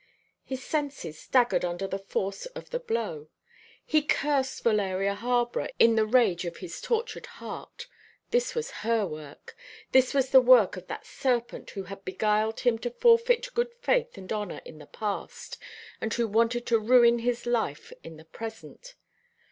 [0.43, 3.27] His senses staggered under the force of the blow.
[3.85, 7.85] He cursed Valeria Harborough in the rage of his tortured heart.
[8.31, 9.55] This was her work.
[9.91, 14.17] This was the work of that serpent who had beguiled him to forfeit good faith
[14.17, 15.59] and honour in the past,
[16.01, 18.95] and who wanted to ruin his life in the present.